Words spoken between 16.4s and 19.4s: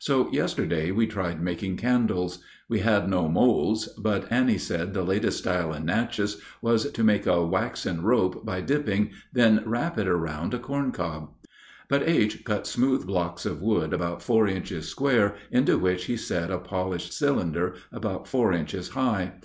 a polished cylinder about four inches high.